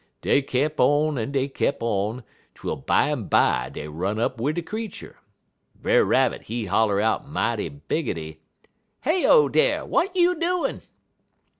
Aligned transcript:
"Dey 0.21 0.41
kep' 0.41 0.79
on 0.79 1.19
en 1.19 1.31
kep' 1.49 1.83
on, 1.83 2.23
twel 2.55 2.75
bimeby 2.75 3.69
dey 3.71 3.87
run 3.87 4.19
up 4.19 4.41
wid 4.41 4.55
de 4.55 4.63
creetur. 4.63 5.17
Brer 5.75 6.03
Rabbit, 6.03 6.41
he 6.45 6.65
holler 6.65 6.99
out 6.99 7.27
mighty 7.29 7.69
biggity: 7.69 8.39
"'Heyo 9.05 9.47
dar! 9.47 9.81
W'at 9.81 10.15
you 10.15 10.33
doin'?' 10.33 10.81